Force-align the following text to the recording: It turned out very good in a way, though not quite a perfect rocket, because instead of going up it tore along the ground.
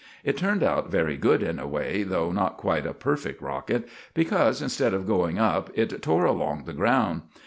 It 0.23 0.35
turned 0.35 0.63
out 0.63 0.89
very 0.89 1.15
good 1.15 1.43
in 1.43 1.59
a 1.59 1.67
way, 1.67 2.01
though 2.01 2.31
not 2.31 2.57
quite 2.57 2.87
a 2.87 2.93
perfect 2.95 3.39
rocket, 3.39 3.87
because 4.15 4.59
instead 4.59 4.95
of 4.95 5.05
going 5.05 5.37
up 5.37 5.69
it 5.75 6.01
tore 6.01 6.25
along 6.25 6.63
the 6.63 6.73
ground. 6.73 7.21